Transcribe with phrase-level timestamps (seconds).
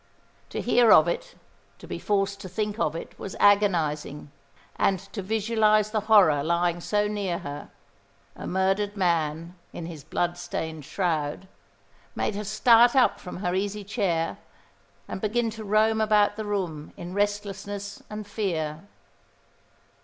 [0.49, 1.35] To hear of it,
[1.77, 4.31] to be forced to think of it, was agonising;
[4.77, 7.69] and to visualise the horror lying so near her,
[8.35, 11.47] a murdered man in his bloodstained shroud,
[12.15, 14.39] made her start up from her easy chair
[15.07, 18.87] and begin to roam about the room in restlessness and fear.